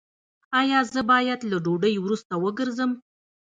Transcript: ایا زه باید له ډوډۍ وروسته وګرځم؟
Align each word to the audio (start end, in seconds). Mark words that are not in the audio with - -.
ایا 0.59 0.79
زه 0.93 1.01
باید 1.11 1.39
له 1.51 1.57
ډوډۍ 1.65 1.95
وروسته 1.99 2.33
وګرځم؟ 2.43 2.91